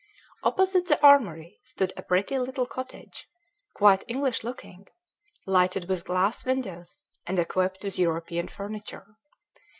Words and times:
Opposite 0.41 0.87
the 0.87 0.99
armory 1.05 1.59
stood 1.61 1.93
a 1.95 2.01
pretty 2.01 2.39
little 2.39 2.65
cottage, 2.65 3.27
quite 3.75 4.03
English 4.07 4.43
looking, 4.43 4.87
lighted 5.45 5.87
with 5.87 6.05
glass 6.05 6.43
windows, 6.43 7.03
and 7.27 7.37
equipped 7.37 7.83
with 7.83 7.99
European 7.99 8.47
furniture. 8.47 9.05